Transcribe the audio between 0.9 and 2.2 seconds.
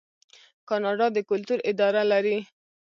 د کلتور اداره